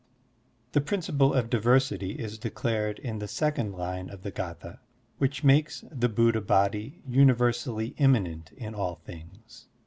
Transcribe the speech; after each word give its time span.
The 0.71 0.81
principle 0.81 1.31
of 1.35 1.51
diversity 1.51 2.13
is 2.13 2.39
declared 2.39 2.97
in 2.97 3.19
the 3.19 3.27
second 3.27 3.73
line 3.73 4.09
of 4.09 4.23
the 4.23 4.31
g^tha, 4.31 4.79
which 5.19 5.43
makes 5.43 5.83
the 5.91 6.09
Buddha 6.09 6.41
Body 6.41 7.03
universally 7.07 7.93
immanent 7.99 8.51
in 8.53 8.73
all 8.73 8.95
things. 8.95 9.67